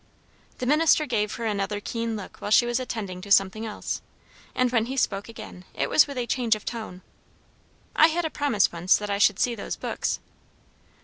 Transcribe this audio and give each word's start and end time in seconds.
The 0.57 0.65
minister 0.65 1.05
gave 1.05 1.35
her 1.35 1.45
another 1.45 1.79
keen 1.79 2.15
look 2.15 2.37
while 2.41 2.49
she 2.49 2.65
was 2.65 2.79
attending 2.79 3.21
to 3.21 3.31
something 3.31 3.67
else, 3.67 4.01
and 4.55 4.71
when 4.71 4.87
he 4.87 4.97
spoke 4.97 5.29
again 5.29 5.63
it 5.75 5.91
was 5.91 6.07
with 6.07 6.17
a 6.17 6.25
change 6.25 6.55
of 6.55 6.65
tone. 6.65 7.03
"I 7.95 8.07
had 8.07 8.25
a 8.25 8.31
promise 8.31 8.71
once 8.71 8.97
that 8.97 9.11
I 9.11 9.19
should 9.19 9.37
see 9.37 9.53
those 9.53 9.75
books." 9.75 10.19